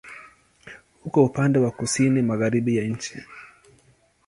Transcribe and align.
Uko 1.05 1.25
upande 1.25 1.59
wa 1.59 1.71
kusini-magharibi 1.71 2.77
ya 2.77 2.83
nchi. 2.87 3.23